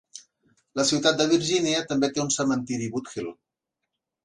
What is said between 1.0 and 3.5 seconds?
de Virginia també té un cementiri Boothill.